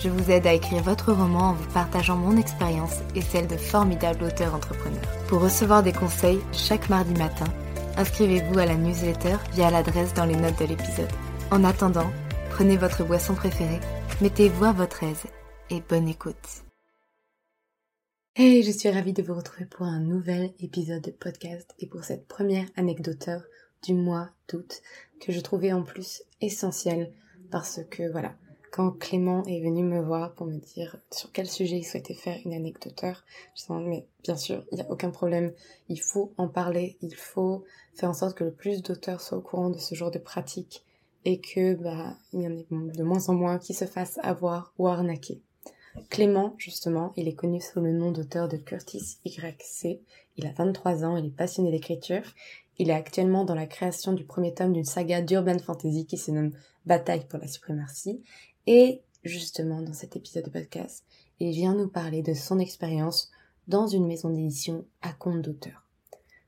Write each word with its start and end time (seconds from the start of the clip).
je 0.00 0.08
vous 0.08 0.30
aide 0.30 0.46
à 0.46 0.52
écrire 0.52 0.82
votre 0.82 1.12
roman 1.12 1.50
en 1.50 1.52
vous 1.54 1.72
partageant 1.72 2.16
mon 2.16 2.36
expérience 2.36 2.98
et 3.14 3.20
celle 3.20 3.46
de 3.46 3.56
formidables 3.56 4.24
auteurs 4.24 4.54
entrepreneurs. 4.54 5.00
Pour 5.28 5.42
recevoir 5.42 5.82
des 5.82 5.92
conseils 5.92 6.40
chaque 6.52 6.88
mardi 6.88 7.14
matin, 7.14 7.46
inscrivez-vous 7.96 8.58
à 8.58 8.66
la 8.66 8.76
newsletter 8.76 9.36
via 9.52 9.70
l'adresse 9.70 10.14
dans 10.14 10.24
les 10.24 10.36
notes 10.36 10.58
de 10.60 10.66
l'épisode. 10.66 11.10
En 11.50 11.64
attendant, 11.64 12.10
prenez 12.50 12.76
votre 12.76 13.04
boisson 13.04 13.34
préférée, 13.34 13.80
mettez-vous 14.20 14.64
à 14.64 14.72
votre 14.72 15.02
aise 15.02 15.24
et 15.70 15.80
bonne 15.80 16.08
écoute. 16.08 16.64
Hey, 18.36 18.62
je 18.62 18.70
suis 18.70 18.90
ravie 18.90 19.12
de 19.12 19.22
vous 19.22 19.34
retrouver 19.34 19.64
pour 19.64 19.86
un 19.86 19.98
nouvel 19.98 20.52
épisode 20.60 21.02
de 21.02 21.10
podcast 21.10 21.74
et 21.80 21.88
pour 21.88 22.04
cette 22.04 22.28
première 22.28 22.66
anecdoteur 22.76 23.42
du 23.82 23.94
mois 23.94 24.30
d'août 24.48 24.80
que 25.20 25.32
je 25.32 25.40
trouvais 25.40 25.72
en 25.72 25.82
plus 25.82 26.22
essentielle 26.40 27.12
parce 27.50 27.80
que 27.90 28.08
voilà, 28.12 28.36
quand 28.70 28.90
Clément 28.92 29.44
est 29.44 29.60
venu 29.60 29.82
me 29.82 30.00
voir 30.00 30.34
pour 30.34 30.46
me 30.46 30.58
dire 30.58 30.96
sur 31.10 31.32
quel 31.32 31.48
sujet 31.48 31.78
il 31.78 31.84
souhaitais 31.84 32.14
faire 32.14 32.38
une 32.44 32.52
anecdoteur, 32.52 33.24
je 33.54 33.72
me 33.72 33.80
mais 33.80 34.06
bien 34.22 34.36
sûr, 34.36 34.64
il 34.72 34.76
n'y 34.76 34.82
a 34.82 34.90
aucun 34.90 35.10
problème, 35.10 35.52
il 35.88 36.00
faut 36.00 36.32
en 36.36 36.48
parler, 36.48 36.96
il 37.00 37.14
faut 37.14 37.64
faire 37.94 38.10
en 38.10 38.14
sorte 38.14 38.36
que 38.36 38.44
le 38.44 38.52
plus 38.52 38.82
d'auteurs 38.82 39.20
soient 39.20 39.38
au 39.38 39.42
courant 39.42 39.70
de 39.70 39.78
ce 39.78 39.94
genre 39.94 40.10
de 40.10 40.18
pratique 40.18 40.84
et 41.24 41.40
que 41.40 41.74
bah 41.74 42.16
il 42.32 42.42
y 42.42 42.46
en 42.46 42.52
ait 42.52 42.66
de 42.70 43.02
moins 43.02 43.28
en 43.28 43.34
moins 43.34 43.58
qui 43.58 43.74
se 43.74 43.84
fassent 43.84 44.18
avoir 44.22 44.72
ou 44.78 44.86
arnaquer. 44.86 45.40
Clément, 46.10 46.54
justement, 46.58 47.12
il 47.16 47.28
est 47.28 47.34
connu 47.34 47.60
sous 47.60 47.80
le 47.80 47.92
nom 47.92 48.12
d'auteur 48.12 48.48
de 48.48 48.56
Curtis 48.56 49.18
YC. 49.24 50.00
Il 50.36 50.46
a 50.46 50.52
23 50.52 51.04
ans, 51.04 51.16
il 51.16 51.26
est 51.26 51.36
passionné 51.36 51.70
d'écriture. 51.70 52.22
Il 52.78 52.90
est 52.90 52.94
actuellement 52.94 53.44
dans 53.44 53.56
la 53.56 53.66
création 53.66 54.12
du 54.12 54.24
premier 54.24 54.54
tome 54.54 54.72
d'une 54.72 54.84
saga 54.84 55.20
d'urban 55.20 55.58
fantasy 55.58 56.06
qui 56.06 56.16
se 56.16 56.30
nomme 56.30 56.52
Bataille 56.86 57.26
pour 57.28 57.40
la 57.40 57.48
suprématie. 57.48 58.22
Et 58.70 59.00
justement, 59.24 59.80
dans 59.80 59.94
cet 59.94 60.14
épisode 60.14 60.44
de 60.44 60.50
podcast, 60.50 61.02
il 61.40 61.52
vient 61.52 61.74
nous 61.74 61.88
parler 61.88 62.20
de 62.20 62.34
son 62.34 62.58
expérience 62.58 63.30
dans 63.66 63.86
une 63.86 64.06
maison 64.06 64.28
d'édition 64.28 64.84
à 65.00 65.14
compte 65.14 65.40
d'auteur. 65.40 65.86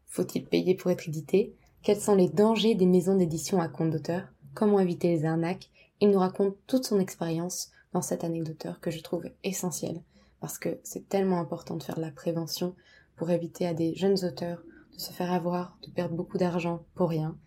Faut-il 0.07 0.45
payer 0.45 0.75
pour 0.75 0.91
être 0.91 1.09
édité? 1.09 1.55
Quels 1.83 1.99
sont 1.99 2.15
les 2.15 2.29
dangers 2.29 2.75
des 2.75 2.85
maisons 2.85 3.17
d'édition 3.17 3.59
à 3.59 3.69
compte 3.69 3.89
d'auteur? 3.89 4.29
Comment 4.53 4.81
éviter 4.81 5.09
les 5.09 5.25
arnaques? 5.25 5.71
Il 6.01 6.11
nous 6.11 6.19
raconte 6.19 6.59
toute 6.67 6.85
son 6.85 7.01
expérience 7.01 7.71
dans 7.95 8.03
cette 8.03 8.23
anecdoteur 8.23 8.81
que 8.81 8.91
je 8.91 9.01
trouve 9.01 9.31
essentielle 9.43 10.03
parce 10.41 10.59
que 10.59 10.79
c'est 10.83 11.09
tellement 11.09 11.41
important 11.41 11.77
de 11.77 11.83
faire 11.83 11.97
de 11.97 12.03
la 12.03 12.11
prévention 12.11 12.77
pour 13.17 13.31
éviter 13.31 13.67
à 13.67 13.73
des 13.73 13.95
jeunes 13.95 14.27
auteurs 14.27 14.63
de 14.93 14.99
se 14.99 15.11
faire 15.11 15.33
avoir, 15.33 15.79
de 15.87 15.91
perdre 15.91 16.17
beaucoup 16.17 16.37
d'argent 16.37 16.85
pour 16.95 17.09
rien. 17.09 17.39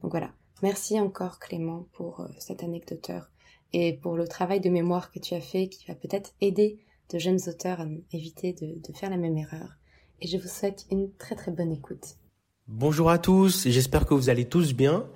Donc 0.00 0.12
voilà. 0.12 0.30
Merci 0.62 0.98
encore 0.98 1.38
Clément 1.38 1.86
pour 1.92 2.20
euh, 2.20 2.28
cette 2.38 2.62
anecdoteur 2.62 3.28
et 3.72 3.94
pour 3.94 4.16
le 4.16 4.28
travail 4.28 4.60
de 4.60 4.70
mémoire 4.70 5.10
que 5.10 5.18
tu 5.18 5.34
as 5.34 5.40
fait 5.40 5.68
qui 5.68 5.84
va 5.86 5.94
peut-être 5.94 6.32
aider 6.40 6.78
de 7.12 7.18
jeunes 7.18 7.40
auteurs 7.46 7.80
à 7.80 7.86
éviter 8.12 8.52
de, 8.52 8.94
faire 8.94 9.10
la 9.10 9.16
même 9.16 9.36
erreur. 9.36 9.76
Et 10.20 10.28
je 10.28 10.36
vous 10.36 10.48
souhaite 10.48 10.86
une 10.90 11.10
très 11.18 11.34
très 11.34 11.50
bonne 11.50 11.72
écoute. 11.72 12.16
Bonjour 12.68 13.10
à 13.10 13.18
tous, 13.18 13.68
j'espère 13.68 14.06
que 14.06 14.14
vous 14.14 14.30
allez 14.30 14.44
tous 14.44 14.72
bien. 14.72 15.06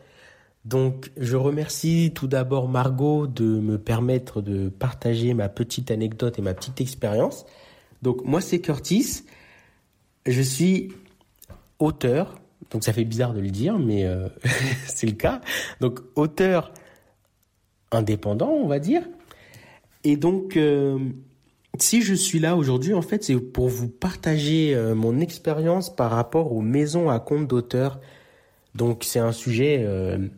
Donc 0.64 1.12
je 1.16 1.36
remercie 1.36 2.12
tout 2.14 2.26
d'abord 2.26 2.68
Margot 2.68 3.26
de 3.26 3.44
me 3.44 3.78
permettre 3.78 4.42
de 4.42 4.68
partager 4.68 5.32
ma 5.32 5.48
petite 5.48 5.90
anecdote 5.90 6.38
et 6.38 6.42
ma 6.42 6.54
petite 6.54 6.80
expérience. 6.80 7.46
Donc 8.02 8.24
moi 8.24 8.40
c'est 8.40 8.60
Curtis, 8.60 9.22
je 10.26 10.42
suis 10.42 10.92
auteur, 11.78 12.40
donc 12.70 12.82
ça 12.82 12.92
fait 12.92 13.04
bizarre 13.04 13.32
de 13.32 13.40
le 13.40 13.50
dire, 13.50 13.78
mais 13.78 14.04
euh, 14.04 14.28
c'est 14.86 15.06
le 15.06 15.12
cas. 15.12 15.40
Donc 15.80 16.00
auteur 16.16 16.72
indépendant, 17.92 18.50
on 18.50 18.66
va 18.66 18.78
dire. 18.78 19.02
Et 20.04 20.16
donc, 20.16 20.56
euh, 20.56 20.98
si 21.78 22.00
je 22.00 22.14
suis 22.14 22.38
là 22.38 22.56
aujourd'hui, 22.56 22.94
en 22.94 23.02
fait, 23.02 23.24
c'est 23.24 23.36
pour 23.36 23.68
vous 23.68 23.88
partager 23.88 24.74
euh, 24.74 24.94
mon 24.94 25.18
expérience 25.18 25.94
par 25.94 26.12
rapport 26.12 26.52
aux 26.52 26.60
maisons 26.60 27.10
à 27.10 27.18
compte 27.18 27.48
d'auteur. 27.48 28.00
Donc, 28.74 29.02
c'est 29.04 29.18
un 29.18 29.32
sujet 29.32 29.82
euh, 29.84 30.28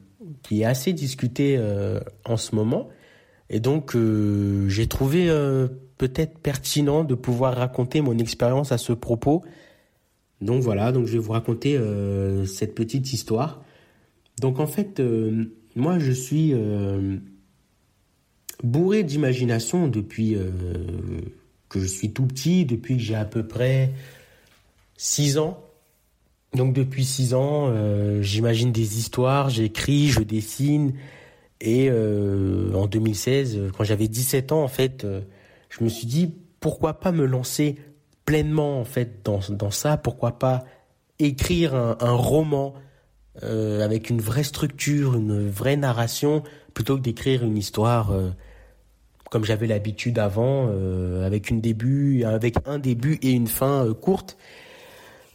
qui 0.42 0.62
est 0.62 0.64
assez 0.64 0.94
discuté 0.94 1.60
en 2.24 2.36
ce 2.36 2.54
moment. 2.54 2.88
Et 3.50 3.60
donc, 3.60 3.96
j'ai 4.68 4.86
trouvé 4.86 5.28
peut-être 5.96 6.38
pertinent 6.38 7.02
de 7.02 7.14
pouvoir 7.14 7.56
raconter 7.56 8.00
mon 8.00 8.16
expérience 8.18 8.70
à 8.70 8.78
ce 8.78 8.92
propos. 8.92 9.42
Donc 10.40 10.62
voilà, 10.62 10.92
donc 10.92 11.06
je 11.06 11.14
vais 11.14 11.18
vous 11.18 11.32
raconter 11.32 11.80
cette 12.46 12.74
petite 12.74 13.12
histoire. 13.12 13.64
Donc 14.40 14.60
en 14.60 14.66
fait, 14.66 15.02
moi 15.74 15.98
je 15.98 16.12
suis 16.12 16.54
bourré 18.62 19.02
d'imagination 19.02 19.88
depuis 19.88 20.34
euh, 20.34 20.50
que 21.68 21.80
je 21.80 21.86
suis 21.86 22.12
tout 22.12 22.26
petit, 22.26 22.64
depuis 22.64 22.96
que 22.96 23.02
j'ai 23.02 23.14
à 23.14 23.24
peu 23.24 23.46
près 23.46 23.90
6 24.96 25.38
ans. 25.38 25.62
Donc 26.54 26.72
depuis 26.72 27.04
6 27.04 27.34
ans, 27.34 27.66
euh, 27.68 28.22
j'imagine 28.22 28.72
des 28.72 28.98
histoires, 28.98 29.50
j'écris, 29.50 30.08
je 30.08 30.20
dessine. 30.20 30.94
Et 31.60 31.88
euh, 31.90 32.72
en 32.74 32.86
2016, 32.86 33.72
quand 33.76 33.84
j'avais 33.84 34.08
17 34.08 34.52
ans, 34.52 34.62
en 34.62 34.68
fait, 34.68 35.06
je 35.68 35.84
me 35.84 35.88
suis 35.88 36.06
dit, 36.06 36.32
pourquoi 36.60 37.00
pas 37.00 37.12
me 37.12 37.26
lancer 37.26 37.76
pleinement 38.24 38.80
en 38.80 38.84
fait 38.84 39.24
dans, 39.24 39.40
dans 39.50 39.70
ça? 39.70 39.96
Pourquoi 39.96 40.38
pas 40.38 40.64
écrire 41.18 41.74
un, 41.74 41.96
un 42.00 42.12
roman 42.12 42.74
avec 43.40 44.10
une 44.10 44.20
vraie 44.20 44.42
structure, 44.42 45.14
une 45.14 45.48
vraie 45.48 45.76
narration, 45.76 46.42
plutôt 46.74 46.96
que 46.96 47.02
d'écrire 47.02 47.44
une 47.44 47.56
histoire 47.56 48.12
comme 49.30 49.44
j'avais 49.44 49.66
l'habitude 49.66 50.18
avant, 50.18 50.68
euh, 50.70 51.26
avec 51.26 51.50
une 51.50 51.60
début, 51.60 52.24
avec 52.24 52.56
un 52.66 52.78
début 52.78 53.18
et 53.22 53.30
une 53.30 53.46
fin 53.46 53.86
euh, 53.86 53.94
courte. 53.94 54.36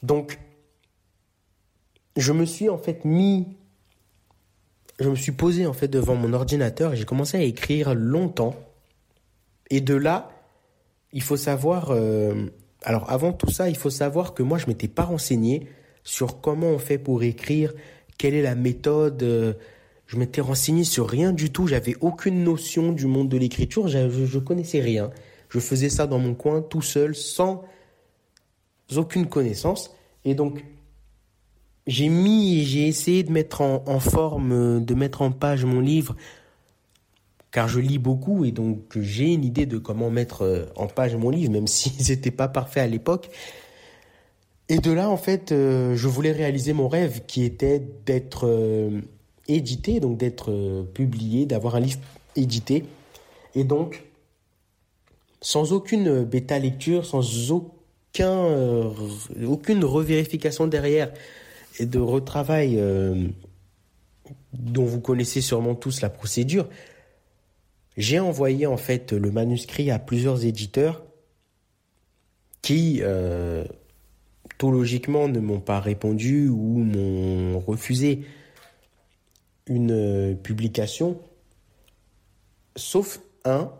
Donc, 0.02 0.40
je 2.18 2.34
me 2.34 2.46
suis 2.46 2.70
en 2.70 2.78
fait 2.78 3.06
mis, 3.06 3.48
je 5.00 5.10
me 5.10 5.16
suis 5.16 5.32
posé 5.32 5.66
en 5.66 5.74
fait 5.74 5.88
devant 5.88 6.16
mon 6.16 6.34
ordinateur 6.34 6.94
et 6.94 6.98
j'ai 6.98 7.06
commencé 7.06 7.38
à 7.38 7.42
écrire 7.42 7.94
longtemps. 7.94 8.56
Et 9.70 9.82
de 9.82 9.96
là, 9.96 10.32
il 11.12 11.22
faut 11.22 11.38
savoir, 11.38 11.92
euh, 11.92 12.48
alors 12.84 13.10
avant 13.10 13.32
tout 13.32 13.52
ça, 13.52 13.70
il 13.70 13.78
faut 13.78 13.90
savoir 13.90 14.34
que 14.34 14.44
moi 14.44 14.58
je 14.58 14.68
m'étais 14.68 14.88
pas 14.88 15.04
renseigné 15.04 15.68
sur 16.04 16.42
comment 16.42 16.68
on 16.68 16.80
fait 16.80 16.98
pour 16.98 17.24
écrire, 17.24 17.74
quelle 18.18 18.34
est 18.34 18.42
la 18.42 18.56
méthode 18.56 19.58
je 20.14 20.20
m'étais 20.20 20.42
renseigné 20.42 20.84
sur 20.84 21.10
rien 21.10 21.34
du 21.34 21.52
tout, 21.52 21.66
j'avais 21.66 21.96
aucune 22.00 22.44
notion 22.44 22.92
du 22.92 23.08
monde 23.08 23.30
de 23.30 23.38
l'écriture, 23.38 23.88
je, 23.88 24.38
connaissais 24.38 24.80
rien. 24.80 25.10
Je 25.50 25.58
faisais 25.60 25.90
ça 25.90 26.06
dans 26.06 26.20
mon 26.20 26.36
coin 26.36 26.62
tout 26.62 26.84
seul, 26.84 27.16
sans 27.16 27.64
aucune 28.96 29.26
connaissance. 29.26 29.96
Et 30.24 30.36
donc, 30.36 30.64
j'ai 31.88 32.10
mis 32.10 32.60
et 32.60 32.64
j'ai 32.64 32.88
essayé 32.88 33.24
de 33.24 33.32
mettre 33.32 33.62
en, 33.62 34.00
forme, 34.00 34.86
de 34.86 34.94
mettre 34.94 35.24
en 35.24 35.32
page 35.32 35.66
mon 35.66 35.80
livre, 35.80 36.16
car 37.50 37.68
je 37.68 37.80
lis 37.80 37.98
beaucoup 37.98 38.46
et 38.46 38.52
donc 38.52 38.96
j'ai 38.96 39.34
une 39.34 39.44
idée 39.44 39.66
de 39.66 39.80
comment 39.80 40.12
mettre 40.12 40.70
en 40.76 40.86
page 40.86 41.16
mon 41.16 41.32
livre, 41.32 41.52
même 41.52 41.68
si 41.68 41.90
c'était 41.90 42.30
pas 42.30 42.48
parfait 42.48 42.82
à 42.82 42.88
l'époque. 42.88 43.32
Et 44.70 44.78
de 44.78 44.92
là, 44.92 45.10
en 45.10 45.18
fait, 45.18 45.50
je 45.50 46.08
voulais 46.08 46.34
réaliser 46.34 46.74
mon 46.74 46.88
rêve 46.88 47.24
qui 47.26 47.44
était 47.44 47.84
d'être 48.06 48.48
édité, 49.48 50.00
donc 50.00 50.18
d'être 50.18 50.86
publié, 50.94 51.46
d'avoir 51.46 51.76
un 51.76 51.80
livre 51.80 52.00
édité. 52.36 52.86
Et 53.56 53.64
donc, 53.64 54.04
sans 55.42 55.74
aucune 55.74 56.24
bêta 56.24 56.58
lecture, 56.58 57.06
sans 57.06 57.22
euh, 58.22 58.90
aucune 59.46 59.84
revérification 59.84 60.68
derrière 60.68 61.12
et 61.80 61.86
de 61.88 62.00
retravail 62.00 62.76
euh, 62.78 63.28
dont 64.54 64.86
vous 64.86 65.02
connaissez 65.02 65.42
sûrement 65.42 65.74
tous 65.74 66.02
la 66.02 66.10
procédure, 66.10 66.70
j'ai 67.98 68.20
envoyé 68.20 68.68
en 68.68 68.78
fait 68.78 69.14
le 69.14 69.32
manuscrit 69.32 69.90
à 69.90 70.00
plusieurs 70.00 70.46
éditeurs 70.46 71.04
qui, 72.62 73.00
euh, 73.02 73.66
logiquement, 74.62 75.28
ne 75.28 75.40
m'ont 75.40 75.60
pas 75.60 75.82
répondu 75.82 76.48
ou 76.48 76.78
m'ont 76.78 77.60
refusé 77.60 78.22
une 79.68 80.38
publication, 80.42 81.20
sauf 82.76 83.22
un 83.46 83.72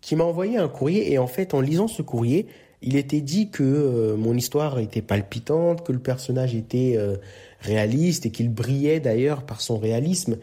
qui 0.00 0.14
m'a 0.14 0.24
envoyé 0.24 0.56
un 0.56 0.68
courrier 0.68 1.12
et 1.12 1.18
en 1.18 1.26
fait 1.26 1.52
en 1.54 1.60
lisant 1.60 1.88
ce 1.88 2.02
courrier, 2.02 2.46
il 2.82 2.96
était 2.96 3.20
dit 3.20 3.50
que 3.50 3.64
euh, 3.64 4.16
mon 4.16 4.36
histoire 4.36 4.78
était 4.78 5.02
palpitante, 5.02 5.84
que 5.84 5.92
le 5.92 5.98
personnage 5.98 6.54
était 6.54 6.94
euh, 6.96 7.16
réaliste 7.60 8.26
et 8.26 8.30
qu'il 8.30 8.50
brillait 8.50 9.00
d'ailleurs 9.00 9.44
par 9.44 9.60
son 9.60 9.78
réalisme. 9.78 10.38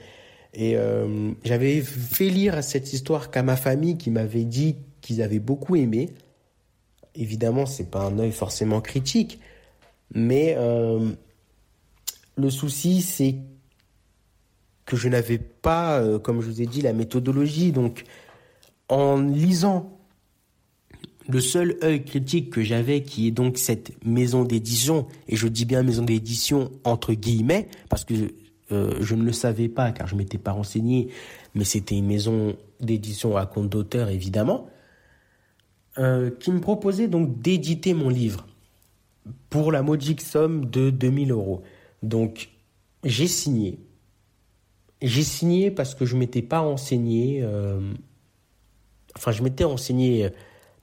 Et 0.53 0.75
euh, 0.75 1.31
j'avais 1.45 1.81
fait 1.81 2.29
lire 2.29 2.61
cette 2.63 2.91
histoire 2.91 3.31
qu'à 3.31 3.43
ma 3.43 3.55
famille 3.55 3.97
qui 3.97 4.11
m'avait 4.11 4.43
dit 4.43 4.75
qu'ils 5.01 5.21
avaient 5.21 5.39
beaucoup 5.39 5.75
aimé. 5.75 6.09
Évidemment, 7.15 7.65
c'est 7.65 7.89
pas 7.89 8.01
un 8.01 8.19
œil 8.19 8.31
forcément 8.31 8.81
critique, 8.81 9.39
mais 10.13 10.57
le 12.35 12.49
souci 12.49 13.01
c'est 13.01 13.35
que 14.85 14.95
je 14.97 15.07
n'avais 15.07 15.37
pas, 15.37 16.01
comme 16.19 16.41
je 16.41 16.47
vous 16.47 16.61
ai 16.61 16.65
dit, 16.65 16.81
la 16.81 16.93
méthodologie. 16.93 17.71
Donc 17.71 18.03
en 18.89 19.21
lisant 19.21 19.97
le 21.27 21.39
seul 21.39 21.77
œil 21.83 22.03
critique 22.03 22.49
que 22.49 22.63
j'avais, 22.63 23.01
qui 23.01 23.27
est 23.27 23.31
donc 23.31 23.57
cette 23.57 23.93
maison 24.05 24.43
d'édition, 24.43 25.07
et 25.27 25.35
je 25.35 25.47
dis 25.47 25.65
bien 25.65 25.83
maison 25.83 26.03
d'édition 26.03 26.71
entre 26.83 27.13
guillemets, 27.13 27.69
parce 27.89 28.03
que 28.03 28.13
euh, 28.71 28.95
je 29.01 29.15
ne 29.15 29.23
le 29.23 29.31
savais 29.31 29.69
pas 29.69 29.91
car 29.91 30.07
je 30.07 30.15
m'étais 30.15 30.37
pas 30.37 30.51
renseigné, 30.51 31.09
mais 31.55 31.63
c'était 31.63 31.95
une 31.95 32.07
maison 32.07 32.55
d'édition 32.79 33.37
à 33.37 33.45
compte 33.45 33.69
d'auteur 33.69 34.09
évidemment, 34.09 34.69
euh, 35.97 36.31
qui 36.39 36.51
me 36.51 36.59
proposait 36.59 37.07
donc 37.07 37.41
d'éditer 37.41 37.93
mon 37.93 38.09
livre 38.09 38.47
pour 39.49 39.71
la 39.71 39.81
modique 39.81 40.21
somme 40.21 40.65
de 40.69 40.89
2000 40.89 41.31
euros. 41.31 41.61
Donc 42.01 42.49
j'ai 43.03 43.27
signé. 43.27 43.79
J'ai 45.03 45.23
signé 45.23 45.69
parce 45.69 45.93
que 45.93 46.05
je 46.05 46.15
m'étais 46.15 46.41
pas 46.41 46.59
renseigné. 46.59 47.41
Euh, 47.43 47.79
Enfin, 49.15 49.31
je 49.31 49.43
m'étais 49.43 49.63
renseigné 49.63 50.29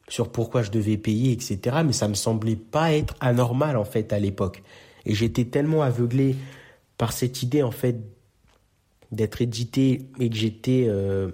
sur 0.08 0.30
pourquoi 0.30 0.62
je 0.62 0.70
devais 0.70 0.96
payer, 0.96 1.32
etc. 1.32 1.78
Mais 1.84 1.92
ça 1.92 2.08
me 2.08 2.14
semblait 2.14 2.56
pas 2.56 2.92
être 2.92 3.14
anormal 3.20 3.76
en 3.76 3.84
fait 3.84 4.12
à 4.12 4.18
l'époque. 4.18 4.62
Et 5.06 5.14
j'étais 5.14 5.44
tellement 5.44 5.82
aveuglé 5.82 6.36
par 6.98 7.12
cette 7.12 7.42
idée 7.42 7.62
en 7.62 7.70
fait 7.70 7.96
d'être 9.12 9.40
édité 9.42 10.06
et 10.20 10.30
que 10.30 10.36
j'étais 10.36 10.86
euh, 10.88 11.30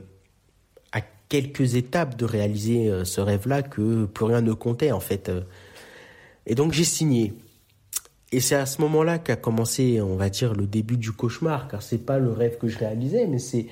à 0.92 1.00
quelques 1.28 1.74
étapes 1.74 2.16
de 2.16 2.24
réaliser 2.24 2.88
euh, 2.88 3.04
ce 3.04 3.20
rêve-là 3.20 3.62
que 3.62 4.06
plus 4.06 4.24
rien 4.24 4.40
ne 4.40 4.52
comptait 4.52 4.92
en 4.92 5.00
fait. 5.00 5.30
Et 6.46 6.54
donc 6.54 6.72
j'ai 6.72 6.84
signé. 6.84 7.34
Et 8.36 8.40
c'est 8.40 8.54
à 8.54 8.66
ce 8.66 8.82
moment-là 8.82 9.18
qu'a 9.18 9.36
commencé, 9.36 9.98
on 10.02 10.16
va 10.16 10.28
dire, 10.28 10.52
le 10.52 10.66
début 10.66 10.98
du 10.98 11.10
cauchemar, 11.10 11.68
car 11.68 11.80
c'est 11.80 12.04
pas 12.04 12.18
le 12.18 12.30
rêve 12.30 12.58
que 12.58 12.68
je 12.68 12.78
réalisais, 12.78 13.26
mais 13.26 13.38
c'est 13.38 13.64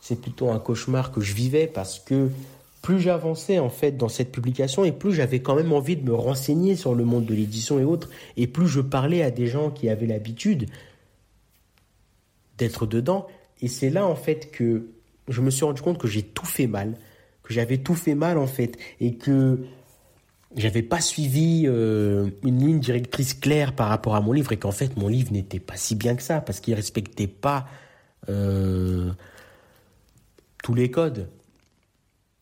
c'est 0.00 0.20
plutôt 0.20 0.50
un 0.50 0.60
cauchemar 0.60 1.10
que 1.10 1.20
je 1.20 1.34
vivais 1.34 1.66
parce 1.66 1.98
que 1.98 2.30
plus 2.80 3.00
j'avançais 3.00 3.58
en 3.58 3.70
fait 3.70 3.96
dans 3.96 4.08
cette 4.08 4.30
publication 4.30 4.84
et 4.84 4.92
plus 4.92 5.12
j'avais 5.12 5.40
quand 5.40 5.56
même 5.56 5.72
envie 5.72 5.96
de 5.96 6.04
me 6.04 6.14
renseigner 6.14 6.76
sur 6.76 6.94
le 6.94 7.04
monde 7.04 7.26
de 7.26 7.34
l'édition 7.34 7.80
et 7.80 7.84
autres 7.84 8.08
et 8.36 8.46
plus 8.46 8.68
je 8.68 8.80
parlais 8.80 9.22
à 9.24 9.32
des 9.32 9.48
gens 9.48 9.72
qui 9.72 9.88
avaient 9.88 10.06
l'habitude 10.06 10.66
d'être 12.56 12.86
dedans 12.86 13.26
et 13.62 13.66
c'est 13.66 13.90
là 13.90 14.06
en 14.06 14.14
fait 14.14 14.52
que 14.52 14.90
je 15.26 15.40
me 15.40 15.50
suis 15.50 15.64
rendu 15.64 15.82
compte 15.82 15.98
que 15.98 16.06
j'ai 16.06 16.22
tout 16.22 16.46
fait 16.46 16.68
mal, 16.68 16.94
que 17.42 17.52
j'avais 17.52 17.78
tout 17.78 17.96
fait 17.96 18.14
mal 18.14 18.38
en 18.38 18.46
fait 18.46 18.78
et 19.00 19.16
que 19.16 19.58
j'avais 20.56 20.82
pas 20.82 21.00
suivi 21.00 21.64
euh, 21.66 22.30
une 22.44 22.58
ligne 22.58 22.80
directrice 22.80 23.34
claire 23.34 23.74
par 23.74 23.88
rapport 23.88 24.14
à 24.14 24.20
mon 24.20 24.32
livre 24.32 24.52
et 24.52 24.56
qu'en 24.56 24.70
fait 24.70 24.96
mon 24.96 25.08
livre 25.08 25.32
n'était 25.32 25.60
pas 25.60 25.76
si 25.76 25.94
bien 25.94 26.14
que 26.14 26.22
ça 26.22 26.40
parce 26.40 26.60
qu'il 26.60 26.74
respectait 26.74 27.26
pas 27.26 27.66
euh, 28.28 29.10
tous 30.62 30.74
les 30.74 30.90
codes. 30.90 31.28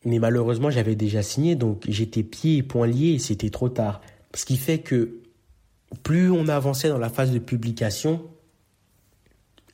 Mais 0.05 0.19
malheureusement, 0.19 0.69
j'avais 0.69 0.95
déjà 0.95 1.23
signé, 1.23 1.55
donc 1.55 1.83
j'étais 1.87 2.23
pieds 2.23 2.57
et 2.57 2.63
poings 2.63 2.87
liés 2.87 3.13
et 3.13 3.19
c'était 3.19 3.49
trop 3.49 3.69
tard. 3.69 4.01
Ce 4.33 4.45
qui 4.45 4.57
fait 4.57 4.79
que 4.79 5.19
plus 6.03 6.29
on 6.29 6.47
avançait 6.47 6.89
dans 6.89 6.97
la 6.97 7.09
phase 7.09 7.31
de 7.31 7.39
publication, 7.39 8.21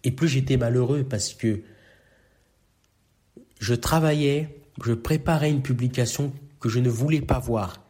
et 0.03 0.11
plus 0.11 0.27
j'étais 0.27 0.57
malheureux 0.57 1.03
parce 1.03 1.33
que 1.33 1.61
je 3.59 3.73
travaillais, 3.73 4.61
je 4.83 4.93
préparais 4.93 5.49
une 5.49 5.61
publication 5.61 6.31
que 6.59 6.69
je 6.69 6.79
ne 6.79 6.89
voulais 6.89 7.21
pas 7.21 7.39
voir. 7.39 7.88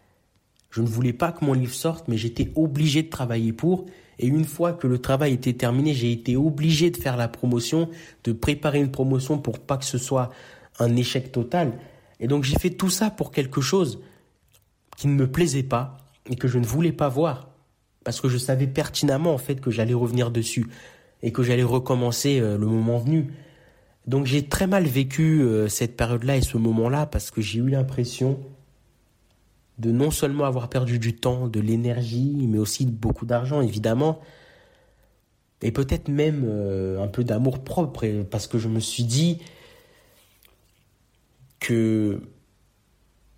Je 0.69 0.81
ne 0.81 0.87
voulais 0.87 1.13
pas 1.13 1.31
que 1.31 1.43
mon 1.43 1.53
livre 1.53 1.73
sorte, 1.73 2.07
mais 2.07 2.17
j'étais 2.17 2.51
obligé 2.55 3.03
de 3.03 3.09
travailler 3.09 3.53
pour. 3.53 3.85
Et 4.19 4.27
une 4.27 4.45
fois 4.45 4.73
que 4.73 4.85
le 4.85 4.99
travail 4.99 5.33
était 5.33 5.53
terminé, 5.53 5.93
j'ai 5.93 6.11
été 6.11 6.35
obligé 6.35 6.91
de 6.91 6.97
faire 6.97 7.17
la 7.17 7.27
promotion, 7.27 7.89
de 8.23 8.33
préparer 8.33 8.79
une 8.79 8.91
promotion 8.91 9.39
pour 9.39 9.59
pas 9.59 9.77
que 9.77 9.85
ce 9.85 9.97
soit 9.97 10.29
un 10.77 10.95
échec 10.95 11.31
total. 11.31 11.73
Et 12.19 12.27
donc 12.27 12.43
j'ai 12.43 12.57
fait 12.57 12.69
tout 12.69 12.89
ça 12.89 13.09
pour 13.09 13.31
quelque 13.31 13.61
chose 13.61 13.99
qui 14.97 15.07
ne 15.07 15.13
me 15.13 15.31
plaisait 15.31 15.63
pas 15.63 15.97
et 16.29 16.35
que 16.35 16.47
je 16.47 16.59
ne 16.59 16.65
voulais 16.65 16.91
pas 16.91 17.09
voir. 17.09 17.49
Parce 18.03 18.21
que 18.21 18.29
je 18.29 18.37
savais 18.37 18.67
pertinemment 18.67 19.33
en 19.33 19.37
fait 19.37 19.61
que 19.61 19.71
j'allais 19.71 19.93
revenir 19.93 20.31
dessus 20.31 20.67
et 21.23 21.31
que 21.31 21.41
j'allais 21.43 21.63
recommencer 21.63 22.39
euh, 22.39 22.57
le 22.57 22.65
moment 22.65 22.97
venu. 22.97 23.33
Donc 24.05 24.25
j'ai 24.25 24.47
très 24.47 24.67
mal 24.67 24.85
vécu 24.85 25.41
euh, 25.41 25.67
cette 25.67 25.95
période-là 25.95 26.37
et 26.37 26.41
ce 26.41 26.57
moment-là 26.57 27.05
parce 27.05 27.31
que 27.31 27.41
j'ai 27.41 27.59
eu 27.59 27.69
l'impression 27.69 28.39
de 29.79 29.91
non 29.91 30.11
seulement 30.11 30.45
avoir 30.45 30.69
perdu 30.69 30.99
du 30.99 31.15
temps, 31.15 31.47
de 31.47 31.59
l'énergie, 31.59 32.45
mais 32.47 32.57
aussi 32.57 32.85
beaucoup 32.85 33.25
d'argent 33.25 33.61
évidemment, 33.61 34.19
et 35.61 35.71
peut-être 35.71 36.07
même 36.07 36.43
euh, 36.45 37.03
un 37.03 37.07
peu 37.07 37.23
d'amour 37.23 37.63
propre, 37.63 38.05
parce 38.29 38.47
que 38.47 38.57
je 38.57 38.67
me 38.67 38.79
suis 38.79 39.03
dit, 39.03 39.39
que 41.59 42.21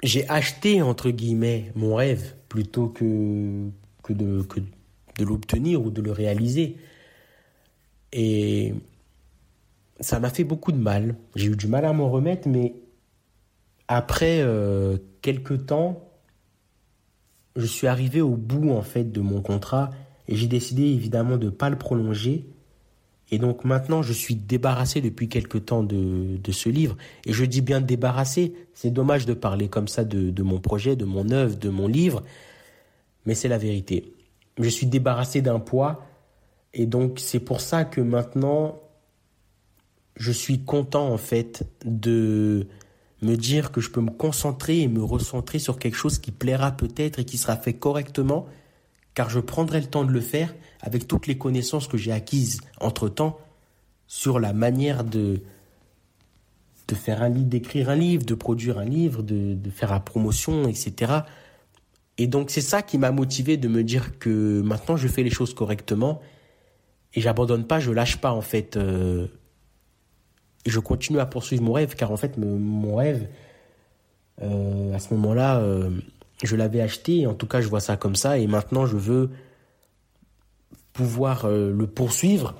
j'ai 0.04 0.28
acheté, 0.30 0.82
entre 0.82 1.10
guillemets, 1.10 1.72
mon 1.76 1.96
rêve 1.96 2.36
plutôt 2.48 2.88
que, 2.88 3.70
de 4.10 4.46
l'obtenir 5.20 5.82
ou 5.82 5.90
de 5.90 6.02
le 6.02 6.12
réaliser. 6.12 6.78
Et 8.14 8.74
ça 10.00 10.20
m'a 10.20 10.30
fait 10.30 10.44
beaucoup 10.44 10.72
de 10.72 10.78
mal. 10.78 11.16
J'ai 11.36 11.48
eu 11.48 11.56
du 11.56 11.68
mal 11.68 11.86
à 11.86 11.94
m'en 11.94 12.10
remettre, 12.10 12.48
mais 12.48 12.76
après 13.88 14.42
euh, 14.42 14.98
quelques 15.22 15.66
temps, 15.66 16.11
je 17.55 17.65
suis 17.65 17.88
arrivé 17.88 18.22
au 18.22 18.36
bout 18.36 18.72
en 18.72 18.81
fait 18.81 19.12
de 19.12 19.22
mon 19.22 19.41
contrat 19.41 19.89
et 20.27 20.36
j'ai 20.36 20.48
décidé 20.48 20.84
évidemment 20.84 21.38
de 21.38 21.46
ne 21.46 21.50
pas 21.51 21.70
le 21.70 21.77
prolonger 21.77 22.46
et 23.31 23.39
donc 23.39 23.63
maintenant, 23.63 24.01
je 24.01 24.12
suis 24.12 24.36
débarrassé 24.36 25.00
depuis 25.00 25.29
quelque 25.29 25.58
temps 25.58 25.84
de, 25.84 26.38
de 26.38 26.51
ce 26.51 26.67
livre. 26.67 26.98
Et 27.25 27.31
je 27.31 27.46
dis 27.46 27.62
bien 27.62 27.79
débarrassé. 27.79 28.53
C'est 28.74 28.91
dommage 28.91 29.25
de 29.25 29.34
parler 29.34 29.70
comme 29.70 29.88
ça 29.88 30.03
de, 30.03 30.31
de 30.31 30.43
mon 30.43 30.60
projet, 30.60 30.98
de 30.98 31.05
mon 31.05 31.31
œuvre, 31.31 31.55
de 31.58 31.70
mon 31.70 31.88
livre. 31.88 32.24
Mais 33.25 33.34
c'est 33.34 33.48
la 33.48 33.58
vérité. 33.58 34.13
Je 34.60 34.67
suis 34.67 34.86
débarrassé 34.86 35.41
d'un 35.41 35.60
poids. 35.60 36.05
Et 36.74 36.86
donc 36.86 37.20
c'est 37.20 37.39
pour 37.39 37.62
ça 37.62 37.86
que 37.86 38.01
maintenant, 38.01 38.81
je 40.17 40.34
suis 40.34 40.65
content 40.65 41.08
en 41.08 41.17
fait 41.17 41.63
de 41.86 42.67
me 43.22 43.36
dire 43.36 43.72
que 43.72 43.82
je 43.82 43.90
peux 43.90 44.01
me 44.01 44.10
concentrer 44.10 44.82
et 44.82 44.88
me 44.88 45.04
recentrer 45.04 45.60
sur 45.60 45.78
quelque 45.78 45.96
chose 45.96 46.18
qui 46.18 46.32
plaira 46.32 46.72
peut-être 46.72 47.20
et 47.20 47.25
qui 47.25 47.38
sera 47.38 47.56
fait 47.56 47.74
correctement 47.74 48.48
car 49.13 49.30
je 49.30 49.40
prendrai 49.40 49.82
le 49.82 49.88
temps 49.88 50.06
de 50.06 50.12
le 50.12 50.22
faire 50.22 50.54
avec 50.80 51.08
toutes 51.08 51.28
les 51.28 51.38
connaissances 51.38 51.88
que 51.88 51.98
j'ai 51.98 52.12
acquises 52.12 52.62
entre-temps 52.80 53.38
sur 54.08 54.40
la 54.40 54.54
manière 54.54 55.04
de, 55.04 55.42
de 56.88 56.96
faire 56.96 57.22
un 57.22 57.30
livre, 57.30 57.48
d'écrire 57.48 57.90
un 57.90 57.96
livre, 57.96 58.25
de 58.25 58.36
produire 58.36 58.78
un 58.78 58.86
livre, 58.86 59.24
de, 59.24 59.58
faire 59.70 59.92
la 59.92 60.00
promotion, 60.00 60.68
etc. 60.68 61.13
Et 62.18 62.28
donc 62.28 62.50
c'est 62.50 62.62
ça 62.62 62.82
qui 62.82 62.98
m'a 62.98 63.12
motivé 63.12 63.58
de 63.58 63.68
me 63.68 63.84
dire 63.84 64.20
que 64.20 64.62
maintenant 64.62 64.98
je 64.98 65.08
fais 65.08 65.24
les 65.24 65.30
choses 65.30 65.54
correctement 65.54 66.22
et 67.13 67.22
j'abandonne 67.22 67.66
pas, 67.66 67.80
je 67.80 67.92
lâche 67.92 68.18
pas 68.18 68.32
en 68.32 68.42
fait. 68.42 68.78
Euh, 68.78 69.28
je 70.65 70.80
continue 70.80 71.20
à 71.20 71.25
poursuivre 71.25 71.63
mon 71.63 71.74
rêve 71.74 71.96
car 71.96 72.12
en 72.12 72.18
fait 72.18 72.38
mon 72.38 72.96
rêve 72.96 73.27
euh, 74.41 74.94
à 74.94 75.00
ce 75.00 75.13
moment-là 75.13 75.60
euh, 75.60 75.89
je 76.44 76.56
l'avais 76.56 76.82
acheté, 76.82 77.27
en 77.27 77.34
tout 77.34 77.48
cas 77.48 77.62
je 77.62 77.68
vois 77.68 77.80
ça 77.80 77.98
comme 77.98 78.15
ça 78.15 78.38
et 78.38 78.48
maintenant 78.48 78.86
je 78.86 78.98
veux 78.98 79.30
pouvoir 80.94 81.48
le 81.48 81.88
poursuivre 81.88 82.56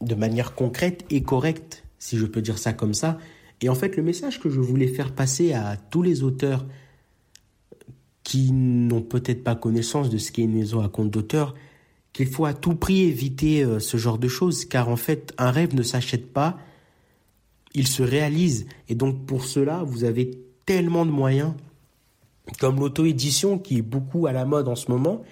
de 0.00 0.14
manière 0.14 0.54
concrète 0.54 1.04
et 1.10 1.22
correcte 1.22 1.84
si 1.98 2.18
je 2.18 2.26
peux 2.26 2.42
dire 2.42 2.58
ça 2.58 2.72
comme 2.74 2.92
ça. 2.92 3.18
Et 3.62 3.68
en 3.68 3.74
fait 3.74 3.96
le 3.96 4.02
message 4.02 4.40
que 4.40 4.50
je 4.50 4.60
voulais 4.60 4.88
faire 4.88 5.14
passer 5.14 5.52
à 5.52 5.76
tous 5.76 6.02
les 6.02 6.22
auteurs 6.22 6.66
qui 8.24 8.50
n'ont 8.52 9.02
peut-être 9.02 9.44
pas 9.44 9.54
connaissance 9.54 10.10
de 10.10 10.18
ce 10.18 10.32
qu'est 10.32 10.42
une 10.42 10.54
maison 10.54 10.80
à 10.80 10.88
compte 10.88 11.10
d'auteur, 11.10 11.54
qu'il 12.12 12.26
faut 12.26 12.46
à 12.46 12.54
tout 12.54 12.74
prix 12.74 13.02
éviter 13.02 13.62
euh, 13.62 13.78
ce 13.78 13.96
genre 13.96 14.18
de 14.18 14.28
choses, 14.28 14.64
car 14.64 14.88
en 14.88 14.96
fait, 14.96 15.34
un 15.38 15.50
rêve 15.50 15.74
ne 15.74 15.82
s'achète 15.82 16.32
pas, 16.32 16.58
il 17.74 17.86
se 17.86 18.02
réalise. 18.02 18.66
Et 18.88 18.94
donc 18.94 19.26
pour 19.26 19.44
cela, 19.44 19.82
vous 19.84 20.04
avez 20.04 20.30
tellement 20.66 21.04
de 21.04 21.10
moyens, 21.10 21.52
comme 22.58 22.78
l'auto-édition 22.78 23.58
qui 23.58 23.78
est 23.78 23.82
beaucoup 23.82 24.26
à 24.26 24.32
la 24.32 24.44
mode 24.44 24.68
en 24.68 24.76
ce 24.76 24.90
moment, 24.90 25.22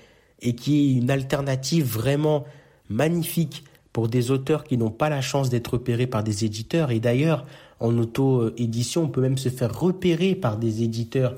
et 0.40 0.54
qui 0.54 0.80
est 0.80 0.98
une 0.98 1.10
alternative 1.10 1.86
vraiment 1.86 2.44
magnifique 2.88 3.64
pour 3.92 4.08
des 4.08 4.30
auteurs 4.30 4.64
qui 4.64 4.76
n'ont 4.76 4.90
pas 4.90 5.08
la 5.08 5.20
chance 5.20 5.50
d'être 5.50 5.74
repérés 5.74 6.06
par 6.06 6.24
des 6.24 6.44
éditeurs. 6.44 6.90
Et 6.90 7.00
d'ailleurs, 7.00 7.46
en 7.78 7.96
auto-édition, 7.98 9.04
on 9.04 9.08
peut 9.08 9.20
même 9.20 9.38
se 9.38 9.48
faire 9.48 9.78
repérer 9.78 10.34
par 10.34 10.56
des 10.56 10.82
éditeurs 10.82 11.36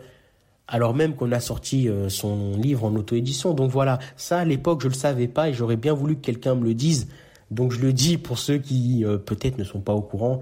alors 0.67 0.95
même 0.95 1.15
qu'on 1.15 1.31
a 1.33 1.41
sorti 1.41 1.89
euh, 1.89 2.09
son 2.09 2.57
livre 2.57 2.85
en 2.85 2.95
auto-édition. 2.95 3.55
Donc 3.55 3.71
voilà, 3.71 3.99
ça 4.17 4.39
à 4.39 4.45
l'époque 4.45 4.81
je 4.81 4.89
ne 4.89 4.93
le 4.93 4.99
savais 4.99 5.29
pas 5.29 5.49
et 5.49 5.55
j'aurais 5.55 5.77
bien 5.77 5.93
voulu 5.93 6.17
que 6.17 6.23
quelqu'un 6.23 6.55
me 6.55 6.65
le 6.65 6.75
dise. 6.75 7.09
Donc 7.51 7.73
je 7.73 7.81
le 7.81 7.93
dis 7.93 8.19
pour 8.19 8.39
ceux 8.39 8.59
qui 8.59 9.05
euh, 9.05 9.19
peut-être 9.19 9.59
ne 9.59 9.65
sont 9.65 9.81
pas 9.81 9.93
au 9.93 10.01
courant, 10.01 10.41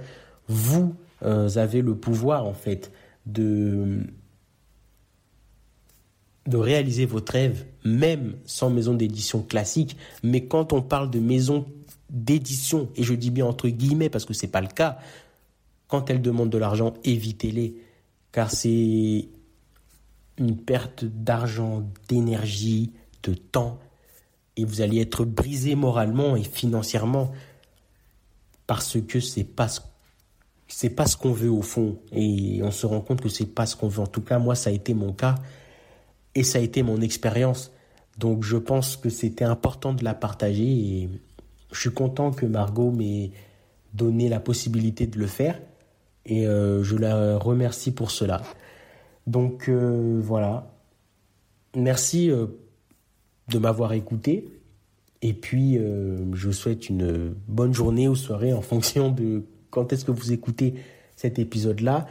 vous 0.48 0.94
euh, 1.22 1.48
avez 1.56 1.82
le 1.82 1.94
pouvoir 1.94 2.46
en 2.46 2.54
fait 2.54 2.92
de 3.26 4.00
de 6.46 6.56
réaliser 6.56 7.06
votre 7.06 7.32
rêve 7.32 7.64
même 7.84 8.34
sans 8.44 8.68
maison 8.68 8.94
d'édition 8.94 9.42
classique, 9.42 9.96
mais 10.24 10.46
quand 10.46 10.72
on 10.72 10.82
parle 10.82 11.08
de 11.08 11.20
maison 11.20 11.66
d'édition 12.10 12.88
et 12.96 13.04
je 13.04 13.14
dis 13.14 13.30
bien 13.30 13.46
entre 13.46 13.68
guillemets 13.68 14.10
parce 14.10 14.24
que 14.24 14.34
c'est 14.34 14.48
pas 14.48 14.60
le 14.60 14.68
cas, 14.68 14.98
quand 15.88 16.10
elles 16.10 16.22
demandent 16.22 16.50
de 16.50 16.58
l'argent, 16.58 16.94
évitez-les. 17.04 17.76
Car 18.32 18.50
c'est 18.50 19.28
une 20.38 20.56
perte 20.56 21.04
d'argent, 21.04 21.84
d'énergie, 22.08 22.92
de 23.22 23.34
temps, 23.34 23.78
et 24.56 24.64
vous 24.64 24.80
allez 24.80 25.00
être 25.00 25.24
brisé 25.24 25.74
moralement 25.74 26.34
et 26.34 26.42
financièrement 26.42 27.30
parce 28.66 29.00
que 29.00 29.20
c'est 29.20 29.44
pas 29.44 29.68
c'est 30.74 30.90
pas 30.90 31.06
ce 31.06 31.16
qu'on 31.16 31.32
veut 31.32 31.50
au 31.50 31.62
fond 31.62 31.98
et 32.12 32.60
on 32.62 32.70
se 32.70 32.86
rend 32.86 33.00
compte 33.00 33.20
que 33.20 33.28
c'est 33.28 33.46
pas 33.46 33.66
ce 33.66 33.76
qu'on 33.76 33.88
veut. 33.88 34.00
En 34.00 34.06
tout 34.06 34.22
cas, 34.22 34.38
moi, 34.38 34.54
ça 34.54 34.70
a 34.70 34.72
été 34.72 34.94
mon 34.94 35.12
cas 35.12 35.34
et 36.34 36.42
ça 36.42 36.58
a 36.58 36.62
été 36.62 36.82
mon 36.82 37.00
expérience. 37.00 37.72
Donc, 38.18 38.42
je 38.42 38.56
pense 38.56 38.96
que 38.96 39.10
c'était 39.10 39.44
important 39.44 39.92
de 39.92 40.02
la 40.02 40.14
partager 40.14 40.64
et 40.64 41.08
je 41.72 41.80
suis 41.80 41.92
content 41.92 42.30
que 42.30 42.46
Margot 42.46 42.90
m'ait 42.90 43.32
donné 43.92 44.30
la 44.30 44.40
possibilité 44.40 45.06
de 45.06 45.18
le 45.18 45.26
faire 45.26 45.60
et 46.24 46.46
euh, 46.46 46.82
je 46.82 46.96
la 46.96 47.36
remercie 47.36 47.92
pour 47.92 48.10
cela. 48.10 48.42
Donc 49.26 49.68
euh, 49.68 50.20
voilà. 50.22 50.72
Merci 51.76 52.30
euh, 52.30 52.46
de 53.48 53.58
m'avoir 53.58 53.92
écouté. 53.92 54.48
Et 55.24 55.34
puis, 55.34 55.76
je 55.76 56.46
vous 56.48 56.52
souhaite 56.52 56.88
une 56.88 57.32
bonne 57.46 57.72
journée 57.72 58.08
ou 58.08 58.16
soirée 58.16 58.52
en 58.52 58.60
fonction 58.60 59.12
de 59.12 59.44
quand 59.72 59.92
est-ce 59.92 60.04
que 60.04 60.12
vous 60.12 60.30
écoutez 60.30 60.74
cet 61.16 61.40
épisode-là. 61.40 62.06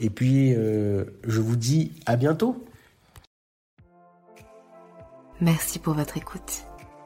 Et 0.00 0.10
puis, 0.10 0.52
je 0.54 1.40
vous 1.40 1.56
dis 1.56 1.92
à 2.06 2.16
bientôt. 2.16 2.64
Merci 5.40 5.78
pour 5.78 5.94
votre 5.94 6.16
écoute. 6.16 6.64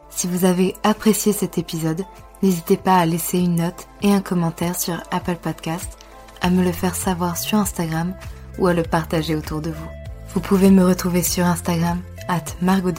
Si 0.08 0.26
vous 0.26 0.44
avez 0.44 0.74
apprécié 0.82 1.32
cet 1.32 1.58
épisode, 1.58 2.02
n'hésitez 2.42 2.76
pas 2.76 2.96
à 2.96 3.06
laisser 3.06 3.38
une 3.38 3.56
note 3.56 3.88
et 4.02 4.12
un 4.12 4.20
commentaire 4.20 4.78
sur 4.78 5.02
Apple 5.10 5.36
Podcast, 5.36 5.98
à 6.40 6.50
me 6.50 6.64
le 6.64 6.72
faire 6.72 6.94
savoir 6.94 7.36
sur 7.36 7.58
Instagram 7.58 8.14
ou 8.58 8.66
à 8.66 8.74
le 8.74 8.82
partager 8.82 9.34
autour 9.34 9.60
de 9.60 9.70
vous. 9.70 9.88
Vous 10.34 10.40
pouvez 10.40 10.70
me 10.70 10.84
retrouver 10.84 11.22
sur 11.22 11.44
Instagram, 11.44 12.00
at 12.28 12.44
Margot 12.60 12.92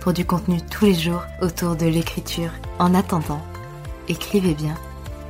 pour 0.00 0.12
du 0.12 0.24
contenu 0.24 0.58
tous 0.70 0.86
les 0.86 0.94
jours 0.94 1.22
autour 1.40 1.76
de 1.76 1.86
l'écriture. 1.86 2.50
En 2.78 2.94
attendant, 2.94 3.42
écrivez 4.08 4.54
bien, 4.54 4.74